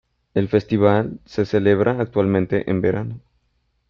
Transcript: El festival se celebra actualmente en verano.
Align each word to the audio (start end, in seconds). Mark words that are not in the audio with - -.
El 0.33 0.47
festival 0.49 1.19
se 1.25 1.45
celebra 1.45 1.97
actualmente 1.99 2.71
en 2.71 2.81
verano. 2.81 3.21